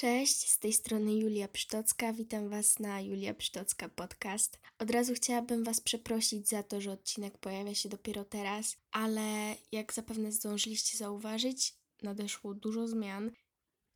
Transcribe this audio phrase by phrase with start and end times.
[0.00, 2.12] Cześć, z tej strony Julia Psztocka.
[2.12, 4.58] Witam Was na Julia Psztocka Podcast.
[4.78, 9.92] Od razu chciałabym Was przeprosić za to, że odcinek pojawia się dopiero teraz, ale jak
[9.92, 13.30] zapewne zdążyliście zauważyć, nadeszło dużo zmian.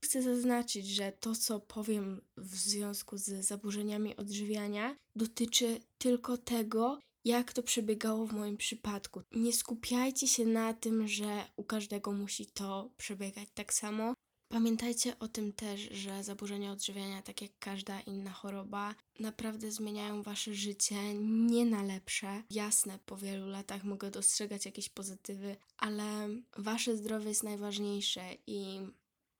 [0.04, 7.52] Chcę zaznaczyć, że to, co powiem w związku z zaburzeniami odżywiania, dotyczy tylko tego, jak
[7.52, 9.22] to przebiegało w moim przypadku.
[9.32, 14.14] Nie skupiajcie się na tym, że u każdego musi to przebiegać tak samo.
[14.52, 20.54] Pamiętajcie o tym też, że zaburzenia odżywiania, tak jak każda inna choroba, naprawdę zmieniają wasze
[20.54, 22.42] życie nie na lepsze.
[22.50, 28.80] Jasne, po wielu latach mogę dostrzegać jakieś pozytywy, ale wasze zdrowie jest najważniejsze i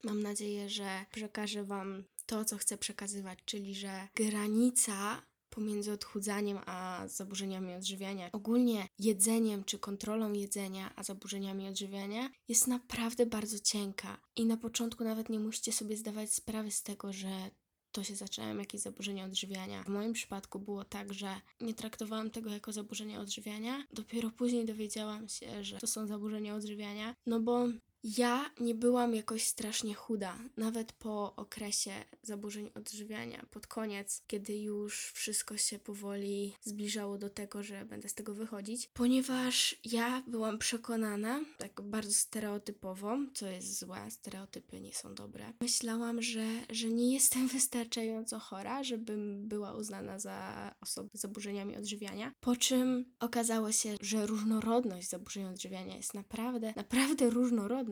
[0.05, 7.05] mam nadzieję, że przekażę wam to, co chcę przekazywać, czyli że granica pomiędzy odchudzaniem a
[7.09, 14.21] zaburzeniami odżywiania, ogólnie jedzeniem czy kontrolą jedzenia a zaburzeniami odżywiania jest naprawdę bardzo cienka.
[14.37, 17.51] I na początku nawet nie musicie sobie zdawać sprawy z tego, że
[17.93, 19.83] to się zaczynają jakieś zaburzenia odżywiania.
[19.83, 23.85] W moim przypadku było tak, że nie traktowałam tego jako zaburzenia odżywiania.
[23.93, 27.69] Dopiero później dowiedziałam się, że to są zaburzenia odżywiania, no bo
[28.05, 35.13] ja nie byłam jakoś strasznie chuda, nawet po okresie zaburzeń odżywiania, pod koniec, kiedy już
[35.15, 41.41] wszystko się powoli zbliżało do tego, że będę z tego wychodzić, ponieważ ja byłam przekonana,
[41.59, 45.53] tak bardzo stereotypowo, co jest złe, stereotypy nie są dobre.
[45.61, 52.33] Myślałam, że, że nie jestem wystarczająco chora, żebym była uznana za osobę z zaburzeniami odżywiania,
[52.41, 57.92] po czym okazało się, że różnorodność zaburzeń odżywiania jest naprawdę, naprawdę różnorodna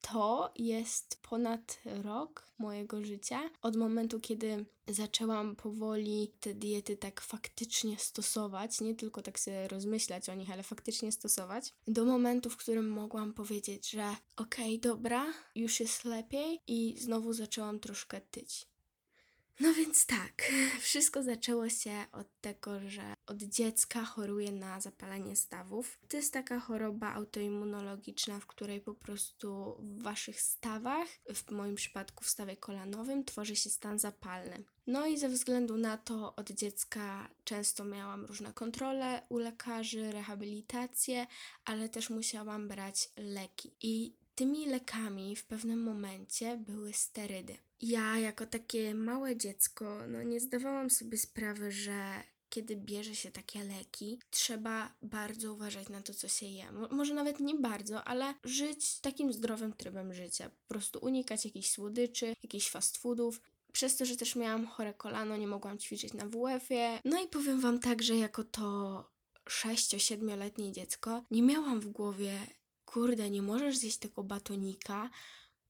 [0.00, 3.50] to jest ponad rok mojego życia.
[3.62, 10.28] Od momentu, kiedy zaczęłam powoli te diety tak faktycznie stosować, nie tylko tak sobie rozmyślać
[10.28, 15.26] o nich, ale faktycznie stosować, do momentu, w którym mogłam powiedzieć, że okej, okay, dobra,
[15.54, 18.66] już jest lepiej i znowu zaczęłam troszkę tyć.
[19.60, 26.00] No więc tak, wszystko zaczęło się od tego, że od dziecka choruję na zapalenie stawów.
[26.08, 32.24] To jest taka choroba autoimmunologiczna, w której po prostu w waszych stawach, w moim przypadku
[32.24, 34.64] w stawie kolanowym, tworzy się stan zapalny.
[34.86, 41.26] No i ze względu na to od dziecka często miałam różne kontrole u lekarzy, rehabilitacje,
[41.64, 43.72] ale też musiałam brać leki.
[43.80, 47.65] I tymi lekami w pewnym momencie były sterydy.
[47.82, 53.64] Ja, jako takie małe dziecko, no nie zdawałam sobie sprawy, że kiedy bierze się takie
[53.64, 56.72] leki, trzeba bardzo uważać na to, co się je.
[56.90, 60.50] Może nawet nie bardzo, ale żyć takim zdrowym trybem życia.
[60.50, 63.40] Po prostu unikać jakichś słodyczy, jakichś fast foodów.
[63.72, 67.00] Przez to, że też miałam chore kolano, nie mogłam ćwiczyć na WF-ie.
[67.04, 69.04] No i powiem Wam tak, że jako to
[69.44, 72.38] 6-7-letnie dziecko nie miałam w głowie,
[72.84, 75.10] kurde, nie możesz zjeść tego batonika,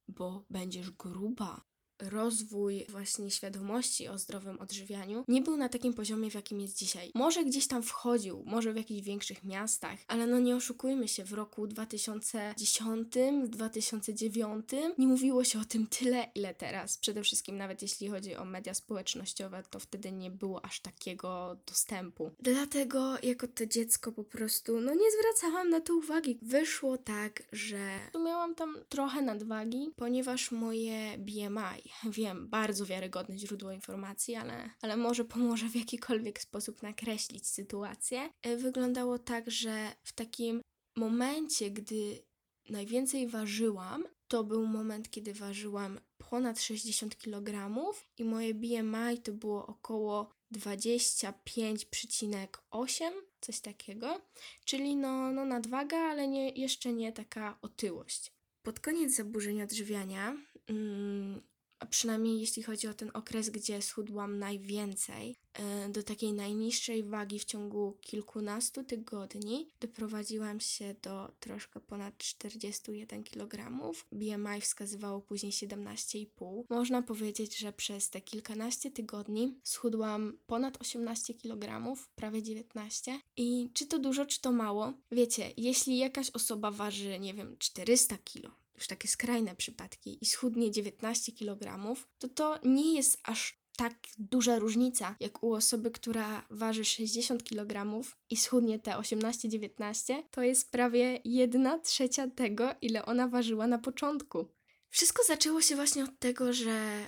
[0.09, 1.65] bo będziesz gruba
[2.01, 7.11] rozwój właśnie świadomości o zdrowym odżywianiu nie był na takim poziomie, w jakim jest dzisiaj.
[7.15, 11.33] Może gdzieś tam wchodził, może w jakichś większych miastach, ale no nie oszukujmy się, w
[11.33, 13.09] roku 2010,
[13.49, 14.65] 2009
[14.99, 16.99] nie mówiło się o tym tyle, ile teraz.
[16.99, 22.31] Przede wszystkim nawet jeśli chodzi o media społecznościowe, to wtedy nie było aż takiego dostępu.
[22.41, 26.39] Dlatego jako to dziecko po prostu, no nie zwracałam na to uwagi.
[26.43, 34.34] Wyszło tak, że miałam tam trochę nadwagi, ponieważ moje BMI wiem, bardzo wiarygodne źródło informacji,
[34.34, 38.30] ale, ale może pomoże w jakikolwiek sposób nakreślić sytuację.
[38.42, 40.60] E, wyglądało tak, że w takim
[40.97, 42.22] momencie, gdy
[42.69, 47.70] najwięcej ważyłam, to był moment, kiedy ważyłam ponad 60 kg
[48.18, 53.10] i moje BMI to było około 25,8,
[53.41, 54.20] coś takiego,
[54.64, 58.32] czyli no, no nadwaga, ale nie, jeszcze nie taka otyłość.
[58.62, 60.36] Pod koniec zaburzeń odżywiania
[60.66, 61.42] mm,
[61.78, 67.38] a przynajmniej jeśli chodzi o ten okres, gdzie schudłam najwięcej, e, do takiej najniższej wagi
[67.38, 73.81] w ciągu kilkunastu tygodni doprowadziłam się do troszkę ponad 41 kg.
[74.12, 76.65] BMI wskazywało później 17,5.
[76.70, 83.21] Można powiedzieć, że przez te kilkanaście tygodni schudłam ponad 18 kg, prawie 19.
[83.36, 84.92] I czy to dużo, czy to mało?
[85.12, 90.71] Wiecie, jeśli jakaś osoba waży, nie wiem, 400 kg, już takie skrajne przypadki i schudnie
[90.71, 96.84] 19 kg, to to nie jest aż tak duża różnica, jak u osoby, która waży
[96.84, 103.67] 60 kg i schudnie te 18-19, to jest prawie 1 trzecia tego, ile ona ważyła
[103.67, 104.49] na początku.
[104.89, 107.07] Wszystko zaczęło się właśnie od tego, że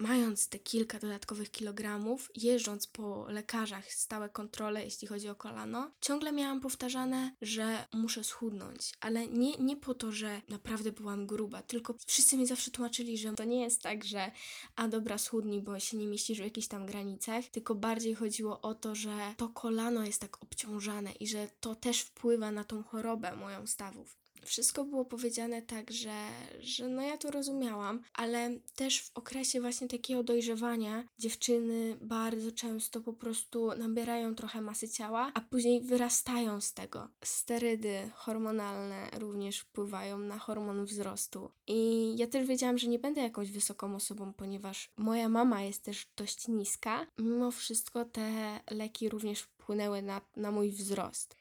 [0.00, 6.32] mając te kilka dodatkowych kilogramów, jeżdżąc po lekarzach, stałe kontrole, jeśli chodzi o kolano, ciągle
[6.32, 8.92] miałam powtarzane, że muszę schudnąć.
[9.00, 13.32] Ale nie, nie po to, że naprawdę byłam gruba, tylko wszyscy mi zawsze tłumaczyli, że
[13.32, 14.32] to nie jest tak, że
[14.76, 18.74] a dobra, schudnij, bo się nie mieścisz w jakichś tam granicach, tylko bardziej chodziło o
[18.74, 23.36] to, że to kolano jest tak obciążane i że to też wpływa na tą chorobę
[23.36, 24.18] moją stawów.
[24.44, 26.26] Wszystko było powiedziane tak, że,
[26.60, 33.00] że no ja to rozumiałam, ale też w okresie właśnie takiego dojrzewania dziewczyny bardzo często
[33.00, 37.08] po prostu nabierają trochę masy ciała, a później wyrastają z tego.
[37.24, 41.50] Sterydy hormonalne również wpływają na hormon wzrostu.
[41.66, 46.06] I ja też wiedziałam, że nie będę jakąś wysoką osobą, ponieważ moja mama jest też
[46.16, 47.06] dość niska.
[47.18, 51.37] Mimo wszystko te leki również wpłynęły na, na mój wzrost.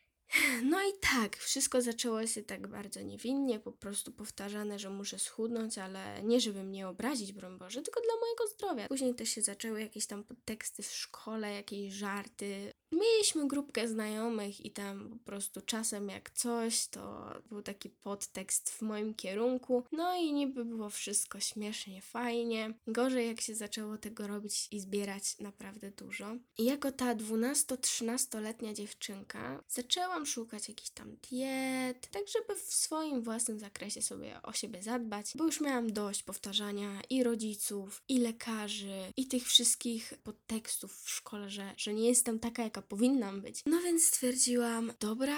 [0.63, 5.77] No i tak, wszystko zaczęło się tak bardzo niewinnie, po prostu powtarzane, że muszę schudnąć,
[5.77, 8.87] ale nie żeby mnie obrazić, broń Boże, tylko dla mojego zdrowia.
[8.87, 12.71] Później też się zaczęły jakieś tam podteksty w szkole, jakieś żarty.
[12.91, 18.81] Mieliśmy grupkę znajomych i tam po prostu czasem jak coś, to był taki podtekst w
[18.81, 19.83] moim kierunku.
[19.91, 22.73] No i niby było wszystko śmiesznie, fajnie.
[22.87, 26.35] Gorzej jak się zaczęło tego robić i zbierać naprawdę dużo.
[26.57, 33.59] I jako ta 12-13-letnia dziewczynka zaczęłam szukać jakichś tam diet, tak żeby w swoim własnym
[33.59, 39.27] zakresie sobie o siebie zadbać, bo już miałam dość powtarzania i rodziców, i lekarzy, i
[39.27, 43.63] tych wszystkich podtekstów w szkole, że, że nie jestem taka, jaka powinnam być.
[43.65, 45.37] No więc stwierdziłam, dobra,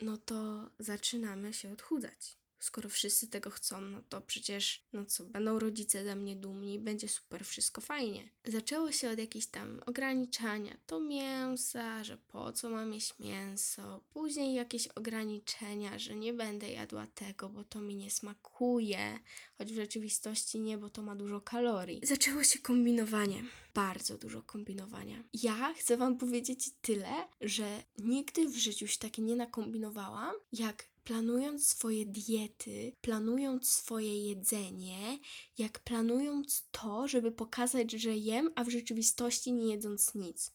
[0.00, 2.39] no to zaczynamy się odchudzać.
[2.60, 7.08] Skoro wszyscy tego chcą, no to przecież, no co, będą rodzice ze mnie dumni, będzie
[7.08, 8.28] super, wszystko fajnie.
[8.44, 14.54] Zaczęło się od jakichś tam ograniczania, to mięsa, że po co mam jeść mięso, później
[14.54, 19.18] jakieś ograniczenia, że nie będę jadła tego, bo to mi nie smakuje,
[19.58, 22.00] choć w rzeczywistości nie, bo to ma dużo kalorii.
[22.02, 25.24] Zaczęło się kombinowanie, bardzo dużo kombinowania.
[25.34, 31.66] Ja chcę Wam powiedzieć tyle, że nigdy w życiu się tak nie nakombinowałam, jak planując
[31.66, 35.18] swoje diety, planując swoje jedzenie,
[35.58, 40.52] jak planując to, żeby pokazać, że jem, a w rzeczywistości nie jedząc nic.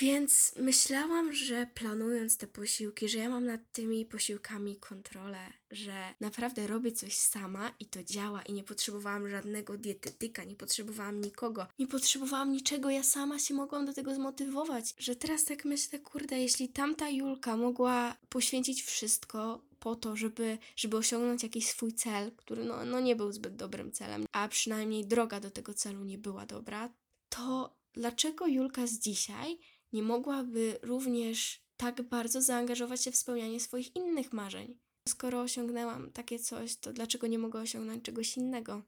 [0.00, 5.38] Więc myślałam, że planując te posiłki, że ja mam nad tymi posiłkami kontrolę,
[5.70, 8.42] że naprawdę robię coś sama i to działa.
[8.42, 13.86] I nie potrzebowałam żadnego dietetyka, nie potrzebowałam nikogo, nie potrzebowałam niczego, ja sama się mogłam
[13.86, 19.96] do tego zmotywować, że teraz tak myślę, kurde, jeśli tamta Julka mogła poświęcić wszystko po
[19.96, 24.26] to, żeby, żeby osiągnąć jakiś swój cel, który no, no nie był zbyt dobrym celem,
[24.32, 26.92] a przynajmniej droga do tego celu nie była dobra,
[27.28, 29.58] to dlaczego Julka z dzisiaj
[29.96, 34.78] nie mogłaby również tak bardzo zaangażować się w spełnianie swoich innych marzeń.
[35.08, 38.82] Skoro osiągnęłam takie coś, to dlaczego nie mogę osiągnąć czegoś innego?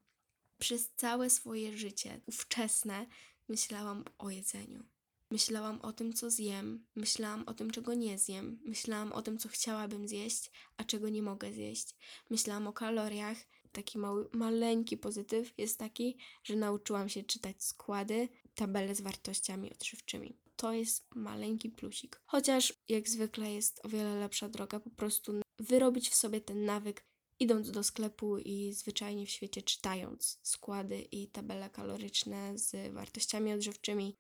[0.59, 3.07] Przez całe swoje życie ówczesne
[3.49, 4.85] myślałam o jedzeniu.
[5.31, 9.49] Myślałam o tym, co zjem, myślałam o tym, czego nie zjem, myślałam o tym, co
[9.49, 11.97] chciałabym zjeść, a czego nie mogę zjeść.
[12.31, 13.39] Myślałam o kaloriach.
[13.73, 20.48] Taki mały, maleńki pozytyw jest taki, że nauczyłam się czytać składy, tabele z wartościami odżywczymi
[20.59, 22.21] to jest maleńki plusik.
[22.27, 27.05] Chociaż jak zwykle jest o wiele lepsza droga po prostu wyrobić w sobie ten nawyk,
[27.39, 34.17] idąc do sklepu i zwyczajnie w świecie czytając składy i tabele kaloryczne z wartościami odżywczymi.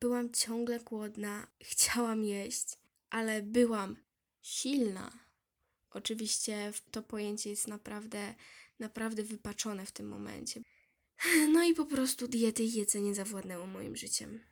[0.00, 2.66] Byłam ciągle głodna, chciałam jeść,
[3.10, 3.96] ale byłam
[4.42, 5.12] silna.
[5.90, 8.34] Oczywiście to pojęcie jest naprawdę,
[8.78, 10.60] naprawdę wypaczone w tym momencie.
[11.52, 14.49] No i po prostu diety i jedzenie zawładnęło moim życiem.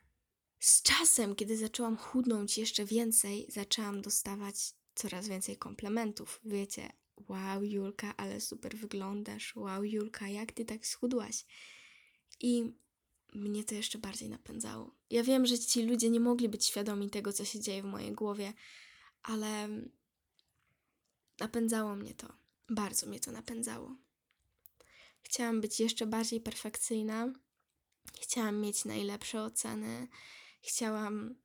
[0.59, 4.55] Z czasem, kiedy zaczęłam chudnąć jeszcze więcej, zaczęłam dostawać
[4.95, 6.39] coraz więcej komplementów.
[6.45, 6.89] Wiecie,
[7.27, 9.55] wow, Julka, ale super wyglądasz.
[9.55, 11.45] Wow, Julka, jak ty tak schudłaś?
[12.39, 12.73] I
[13.33, 14.95] mnie to jeszcze bardziej napędzało.
[15.09, 18.11] Ja wiem, że ci ludzie nie mogli być świadomi tego, co się dzieje w mojej
[18.11, 18.53] głowie,
[19.23, 19.69] ale
[21.39, 22.33] napędzało mnie to.
[22.69, 23.95] Bardzo mnie to napędzało.
[25.21, 27.33] Chciałam być jeszcze bardziej perfekcyjna.
[28.21, 30.07] Chciałam mieć najlepsze oceny
[30.61, 31.35] Chciałam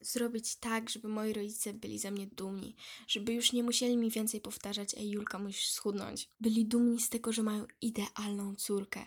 [0.00, 2.76] zrobić tak, żeby moi rodzice byli ze mnie dumni,
[3.06, 6.28] żeby już nie musieli mi więcej powtarzać, ej Julka, musisz schudnąć.
[6.40, 9.06] Byli dumni z tego, że mają idealną córkę.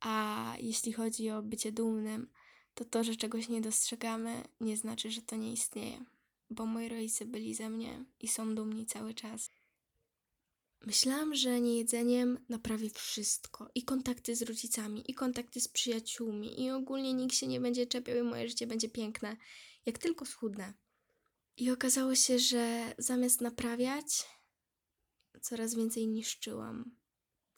[0.00, 2.30] A jeśli chodzi o bycie dumnym,
[2.74, 6.04] to to, że czegoś nie dostrzegamy, nie znaczy, że to nie istnieje.
[6.50, 9.50] Bo moi rodzice byli ze mnie i są dumni cały czas.
[10.86, 13.70] Myślałam, że niejedzeniem naprawię wszystko.
[13.74, 18.16] I kontakty z rodzicami, i kontakty z przyjaciółmi, i ogólnie nikt się nie będzie czepiał
[18.16, 19.36] i moje życie będzie piękne,
[19.86, 20.74] jak tylko schudnę.
[21.56, 24.26] I okazało się, że zamiast naprawiać,
[25.40, 26.96] coraz więcej niszczyłam.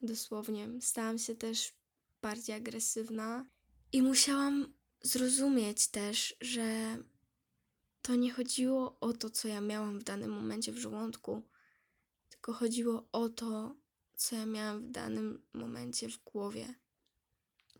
[0.00, 0.68] Dosłownie.
[0.80, 1.74] Stałam się też
[2.22, 3.46] bardziej agresywna.
[3.92, 6.98] I musiałam zrozumieć też, że
[8.02, 11.42] to nie chodziło o to, co ja miałam w danym momencie w żołądku,
[12.38, 13.76] tylko chodziło o to,
[14.16, 16.74] co ja miałam w danym momencie w głowie.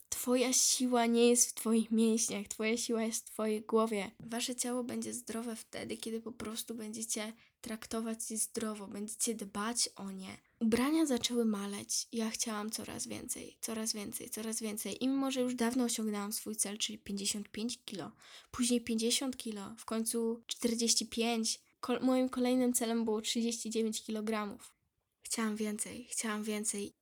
[0.09, 4.11] Twoja siła nie jest w Twoich mięśniach, Twoja siła jest w Twojej głowie.
[4.21, 10.11] Wasze ciało będzie zdrowe wtedy, kiedy po prostu będziecie traktować je zdrowo, będziecie dbać o
[10.11, 10.37] nie.
[10.61, 12.07] Ubrania zaczęły maleć.
[12.13, 15.05] Ja chciałam coraz więcej, coraz więcej, coraz więcej.
[15.05, 18.13] I mimo, że już dawno osiągnęłam swój cel, czyli 55 kilo,
[18.51, 21.68] później 50 kilo, w końcu 45.
[21.81, 24.59] Kol- moim kolejnym celem było 39 kg.
[25.23, 26.93] Chciałam więcej, chciałam więcej.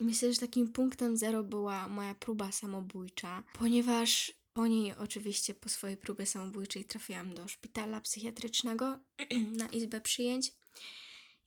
[0.00, 5.96] Myślę, że takim punktem zero była moja próba samobójcza, ponieważ po niej oczywiście po swojej
[5.96, 8.98] próbie samobójczej trafiłam do szpitala psychiatrycznego
[9.60, 10.52] na izbę przyjęć.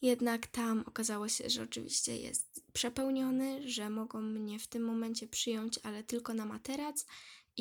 [0.02, 5.80] Jednak tam okazało się, że oczywiście jest przepełniony, że mogą mnie w tym momencie przyjąć,
[5.84, 7.06] ale tylko na materac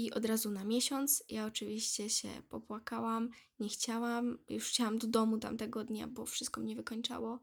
[0.00, 1.24] i od razu na miesiąc.
[1.28, 3.30] Ja oczywiście się popłakałam,
[3.60, 7.40] nie chciałam, już chciałam do domu tamtego dnia, bo wszystko mnie wykończało.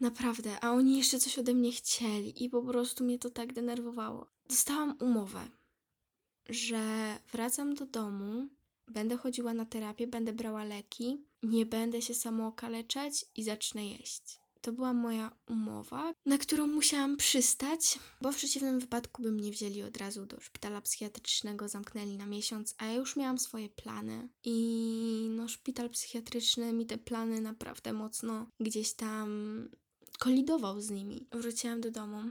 [0.00, 4.26] Naprawdę, a oni jeszcze coś ode mnie chcieli i po prostu mnie to tak denerwowało.
[4.48, 5.48] Dostałam umowę,
[6.48, 8.48] że wracam do domu,
[8.88, 14.40] będę chodziła na terapię, będę brała leki, nie będę się samookaleczać i zacznę jeść.
[14.68, 19.82] To była moja umowa, na którą musiałam przystać, bo w przeciwnym wypadku by mnie wzięli
[19.82, 24.28] od razu do szpitala psychiatrycznego, zamknęli na miesiąc, a ja już miałam swoje plany.
[24.44, 29.68] I no, szpital psychiatryczny mi te plany naprawdę mocno gdzieś tam
[30.18, 31.28] kolidował z nimi.
[31.32, 32.30] Wróciłam do domu.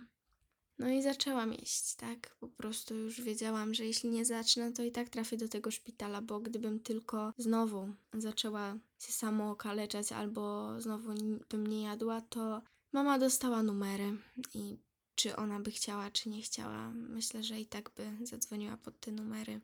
[0.80, 2.36] No i zaczęłam jeść, tak?
[2.40, 6.22] Po prostu już wiedziałam, że jeśli nie zacznę, to i tak trafię do tego szpitala,
[6.22, 11.14] bo gdybym tylko znowu zaczęła się samo okaleczać albo znowu
[11.50, 14.18] bym nie jadła, to mama dostała numery
[14.54, 14.78] i
[15.16, 19.12] czy ona by chciała, czy nie chciała, myślę, że i tak by zadzwoniła pod te
[19.12, 19.62] numery,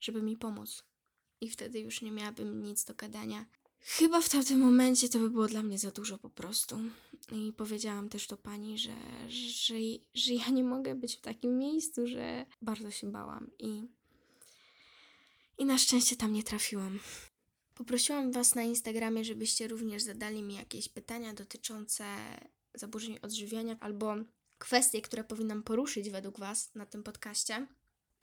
[0.00, 0.84] żeby mi pomóc.
[1.40, 3.44] I wtedy już nie miałabym nic do gadania.
[3.86, 6.78] Chyba w tamtym momencie to by było dla mnie za dużo po prostu.
[7.32, 8.94] I powiedziałam też do pani, że,
[9.28, 9.74] że,
[10.14, 13.88] że ja nie mogę być w takim miejscu, że bardzo się bałam i,
[15.58, 16.98] i na szczęście tam nie trafiłam.
[17.74, 22.04] Poprosiłam Was na Instagramie, żebyście również zadali mi jakieś pytania dotyczące
[22.74, 24.14] zaburzeń odżywiania albo
[24.58, 27.66] kwestie, które powinnam poruszyć według Was na tym podcaście.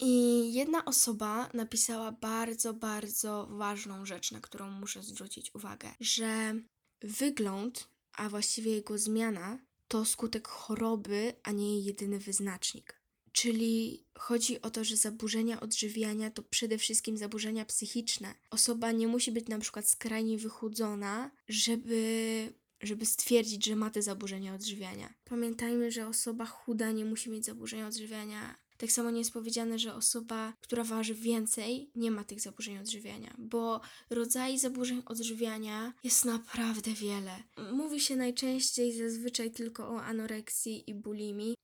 [0.01, 6.55] I jedna osoba napisała bardzo, bardzo ważną rzecz, na którą muszę zwrócić uwagę, że
[7.01, 13.01] wygląd, a właściwie jego zmiana, to skutek choroby, a nie jej jedyny wyznacznik.
[13.31, 18.33] Czyli chodzi o to, że zaburzenia odżywiania to przede wszystkim zaburzenia psychiczne.
[18.49, 24.55] Osoba nie musi być na przykład skrajnie wychudzona, żeby, żeby stwierdzić, że ma te zaburzenia
[24.55, 25.13] odżywiania.
[25.25, 28.55] Pamiętajmy, że osoba chuda nie musi mieć zaburzenia odżywiania.
[28.81, 33.35] Tak samo nie jest powiedziane, że osoba, która waży więcej, nie ma tych zaburzeń odżywiania,
[33.37, 37.43] bo rodzajów zaburzeń odżywiania jest naprawdę wiele.
[37.71, 41.55] Mówi się najczęściej zazwyczaj tylko o anoreksji i bulimii.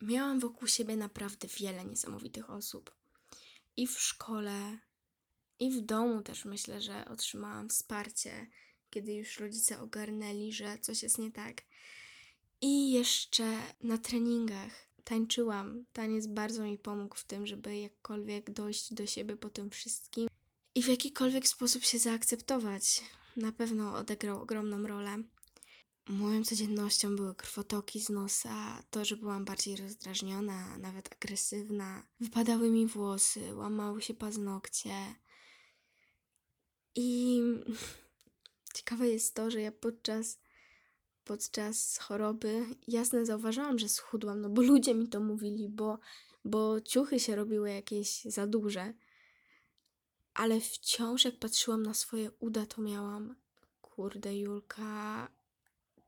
[0.00, 2.94] Miałam wokół siebie naprawdę wiele niesamowitych osób.
[3.76, 4.78] I w szkole,
[5.60, 8.46] i w domu też myślę, że otrzymałam wsparcie,
[8.90, 11.62] kiedy już rodzice ogarnęli, że coś jest nie tak.
[12.60, 15.84] I jeszcze na treningach tańczyłam.
[15.92, 20.28] Taniec bardzo mi pomógł w tym, żeby jakkolwiek dojść do siebie po tym wszystkim
[20.74, 23.02] i w jakikolwiek sposób się zaakceptować.
[23.36, 25.22] Na pewno odegrał ogromną rolę.
[26.08, 32.02] Moją codziennością były krwotoki z nosa, to, że byłam bardziej rozdrażniona, nawet agresywna.
[32.20, 34.94] Wypadały mi włosy, łamały się paznokcie.
[36.94, 37.40] I
[38.76, 40.38] ciekawe jest to, że ja podczas,
[41.28, 45.98] podczas choroby jasne zauważyłam, że schudłam, no bo ludzie mi to mówili, bo,
[46.44, 48.92] bo ciuchy się robiły jakieś za duże.
[50.34, 53.34] Ale wciąż jak patrzyłam na swoje uda, to miałam,
[53.82, 55.28] kurde Julka,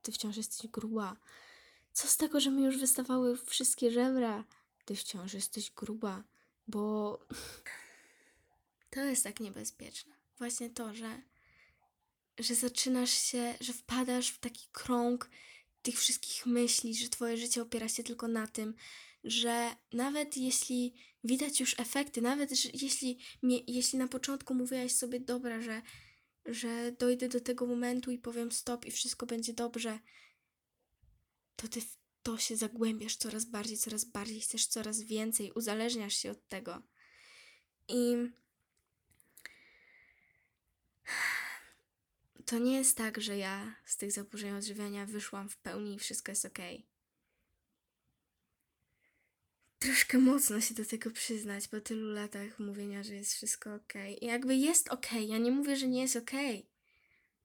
[0.03, 1.17] ty wciąż jesteś gruba.
[1.93, 4.45] Co z tego, że mi już wystawały wszystkie żebra?
[4.85, 6.23] Ty wciąż jesteś gruba,
[6.69, 7.19] bo
[8.91, 10.13] to jest tak niebezpieczne.
[10.39, 11.23] Właśnie to, że,
[12.41, 15.31] że zaczynasz się, że wpadasz w taki krąg
[15.83, 18.75] tych wszystkich myśli, że twoje życie opiera się tylko na tym,
[19.25, 20.95] że nawet jeśli
[21.25, 23.19] widać już efekty, nawet że jeśli,
[23.67, 25.83] jeśli na początku mówiłaś sobie, dobra, że,
[26.47, 29.99] że dojdę do tego momentu i powiem stop i wszystko będzie dobrze,
[31.57, 36.31] to ty w to się zagłębiasz coraz bardziej, coraz bardziej, chcesz coraz więcej, uzależniasz się
[36.31, 36.83] od tego.
[37.89, 38.17] I
[42.51, 46.33] to nie jest tak, że ja z tych zaburzeń odżywiania wyszłam w pełni i wszystko
[46.33, 46.59] jest ok.
[49.79, 54.25] troszkę mocno się do tego przyznać po tylu latach mówienia, że jest wszystko okej.
[54.25, 56.67] I jakby jest okej, ja nie mówię, że nie jest okej,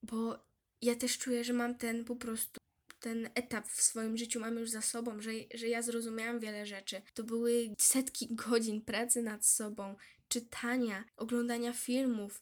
[0.04, 0.46] bo
[0.82, 2.60] ja też czuję, że mam ten po prostu
[3.00, 7.02] ten etap w swoim życiu mam już za sobą, że, że ja zrozumiałam wiele rzeczy.
[7.14, 9.96] To były setki godzin pracy nad sobą,
[10.28, 12.42] czytania, oglądania filmów,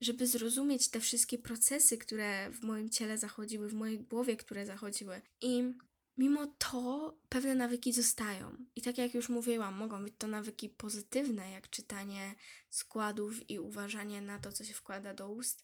[0.00, 5.22] żeby zrozumieć te wszystkie procesy, które w moim ciele zachodziły, w mojej głowie, które zachodziły.
[5.40, 5.74] I
[6.18, 8.56] mimo to pewne nawyki zostają.
[8.76, 12.34] I tak jak już mówiłam, mogą być to nawyki pozytywne, jak czytanie
[12.70, 15.62] składów i uważanie na to, co się wkłada do ust,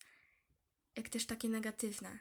[0.97, 2.19] jak też takie negatywne.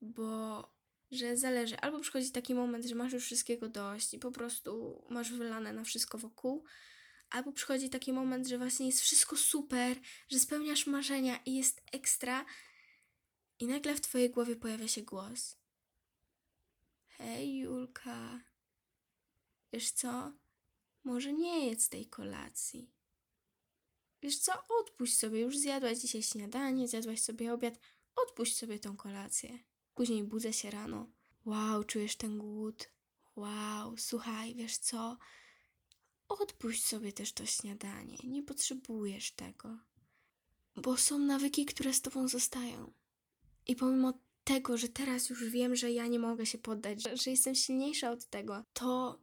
[0.00, 0.64] Bo
[1.10, 5.32] że zależy, albo przychodzi taki moment, że masz już wszystkiego dość i po prostu masz
[5.32, 6.64] wylane na wszystko wokół,
[7.30, 9.96] albo przychodzi taki moment, że właśnie jest wszystko super,
[10.28, 12.44] że spełniasz marzenia i jest ekstra,
[13.58, 15.56] i nagle w twojej głowie pojawia się głos.
[17.06, 18.40] Hej, Julka,
[19.72, 20.32] wiesz co?
[21.04, 22.90] Może nie jedz tej kolacji.
[24.22, 24.52] Wiesz co?
[24.80, 27.78] Odpuść sobie, już zjadłaś dzisiaj śniadanie, zjadłaś sobie obiad,
[28.16, 29.58] odpuść sobie tą kolację.
[29.94, 31.10] Później budzę się rano.
[31.44, 32.90] Wow, czujesz ten głód.
[33.36, 35.18] Wow, słuchaj, wiesz co?
[36.28, 38.16] Odpuść sobie też to śniadanie.
[38.24, 39.78] Nie potrzebujesz tego.
[40.76, 42.92] Bo są nawyki, które z tobą zostają.
[43.66, 44.12] I pomimo
[44.44, 48.10] tego, że teraz już wiem, że ja nie mogę się poddać, że, że jestem silniejsza
[48.10, 49.20] od tego, to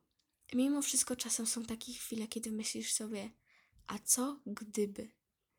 [0.54, 3.32] mimo wszystko czasem są takie chwile, kiedy myślisz sobie,
[3.88, 5.12] a co gdyby?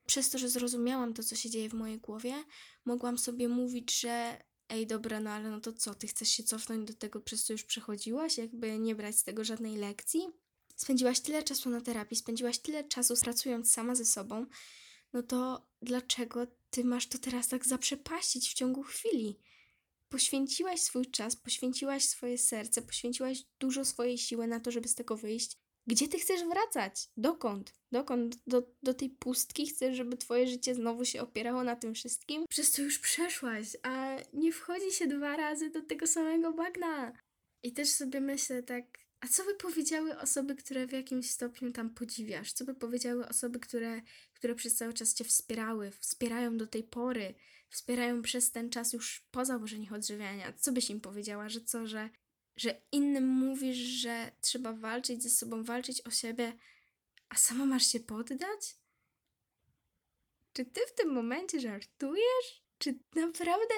[0.07, 2.45] Przez to, że zrozumiałam to, co się dzieje w mojej głowie,
[2.85, 6.89] mogłam sobie mówić, że ej, dobra, no ale no to co, ty chcesz się cofnąć
[6.89, 10.21] do tego, przez co już przechodziłaś, jakby nie brać z tego żadnej lekcji?
[10.77, 14.47] Spędziłaś tyle czasu na terapii, spędziłaś tyle czasu pracując sama ze sobą,
[15.13, 19.39] no to dlaczego ty masz to teraz tak zaprzepaścić w ciągu chwili?
[20.09, 25.17] Poświęciłaś swój czas, poświęciłaś swoje serce, poświęciłaś dużo swojej siły na to, żeby z tego
[25.17, 25.57] wyjść.
[25.87, 27.09] Gdzie ty chcesz wracać?
[27.17, 27.75] Dokąd?
[27.93, 28.37] Dokąd?
[28.47, 32.45] Do, do tej pustki chcesz, żeby twoje życie znowu się opierało na tym wszystkim?
[32.49, 37.13] Przez to już przeszłaś, a nie wchodzi się dwa razy do tego samego bagna.
[37.63, 41.91] I też sobie myślę tak, a co by powiedziały osoby, które w jakimś stopniu tam
[41.91, 42.53] podziwiasz?
[42.53, 44.03] Co by powiedziały osoby, które,
[44.35, 47.35] które przez cały czas cię wspierały, wspierają do tej pory,
[47.69, 50.53] wspierają przez ten czas już po założeniu odżywiania?
[50.53, 52.11] Co byś im powiedziała, że co, że,
[52.57, 56.53] że innym mówisz, że trzeba walczyć ze sobą, walczyć o siebie,
[57.29, 58.77] a sama masz się poddać?
[60.53, 62.63] Czy ty w tym momencie żartujesz?
[62.79, 63.75] Czy naprawdę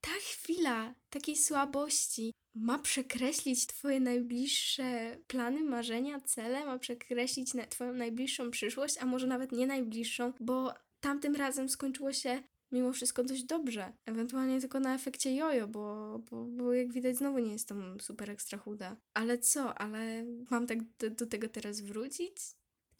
[0.00, 7.92] ta chwila takiej słabości ma przekreślić Twoje najbliższe plany, marzenia, cele, ma przekreślić na Twoją
[7.92, 13.44] najbliższą przyszłość, a może nawet nie najbliższą, bo tamtym razem skończyło się mimo wszystko dość
[13.44, 13.92] dobrze.
[14.06, 18.58] Ewentualnie tylko na efekcie jojo, bo, bo, bo jak widać znowu nie jestem super ekstra
[18.58, 18.96] chuda.
[19.14, 22.36] Ale co, ale mam tak do, do tego teraz wrócić?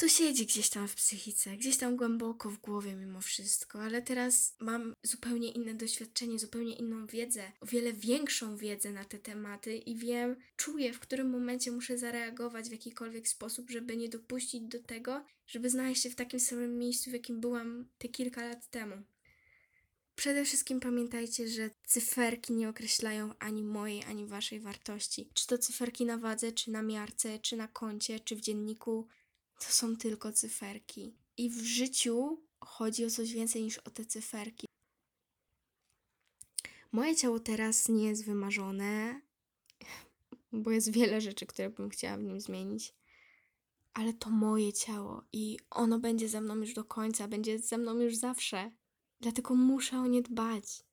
[0.02, 4.56] To siedzi gdzieś tam w psychice, gdzieś tam głęboko w głowie mimo wszystko, ale teraz
[4.60, 9.96] mam zupełnie inne doświadczenie, zupełnie inną wiedzę, o wiele większą wiedzę na te tematy i
[9.96, 15.24] wiem, czuję, w którym momencie muszę zareagować w jakikolwiek sposób, żeby nie dopuścić do tego,
[15.46, 19.02] żeby znaleźć się w takim samym miejscu, w jakim byłam te kilka lat temu.
[20.14, 25.30] Przede wszystkim pamiętajcie, że cyferki nie określają ani mojej, ani waszej wartości.
[25.34, 29.08] Czy to cyferki na wadze, czy na miarce, czy na koncie, czy w dzienniku,
[29.66, 31.14] to są tylko cyferki.
[31.36, 34.66] I w życiu chodzi o coś więcej niż o te cyferki.
[36.92, 39.20] Moje ciało teraz nie jest wymarzone,
[40.52, 42.94] bo jest wiele rzeczy, które bym chciała w nim zmienić.
[43.94, 47.98] Ale to moje ciało i ono będzie ze mną już do końca, będzie ze mną
[47.98, 48.70] już zawsze.
[49.20, 50.84] Dlatego muszę o nie dbać.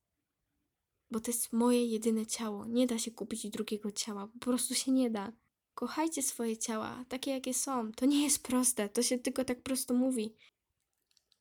[1.12, 2.66] Bo to jest moje jedyne ciało.
[2.66, 4.28] Nie da się kupić drugiego ciała.
[4.28, 5.32] Po prostu się nie da.
[5.80, 7.92] Kochajcie swoje ciała, takie jakie są.
[7.92, 10.34] To nie jest proste, to się tylko tak prosto mówi.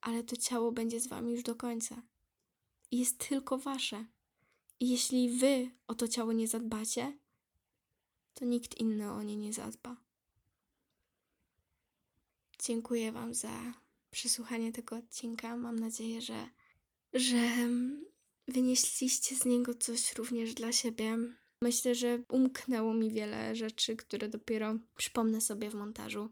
[0.01, 2.03] Ale to ciało będzie z wami już do końca.
[2.90, 4.05] I jest tylko wasze.
[4.81, 7.18] I jeśli wy o to ciało nie zadbacie,
[8.35, 9.96] to nikt inny o nie nie zadba.
[12.64, 13.72] Dziękuję wam za
[14.11, 15.57] przesłuchanie tego odcinka.
[15.57, 16.48] Mam nadzieję, że,
[17.12, 17.68] że
[18.48, 21.18] wynieśliście z niego coś również dla siebie.
[21.62, 26.31] Myślę, że umknęło mi wiele rzeczy, które dopiero przypomnę sobie w montażu.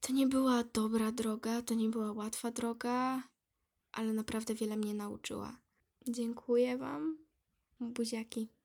[0.00, 3.22] To nie była dobra droga, to nie była łatwa droga,
[3.92, 5.56] ale naprawdę wiele mnie nauczyła.
[6.08, 7.18] Dziękuję Wam.
[7.80, 8.48] Buziaki.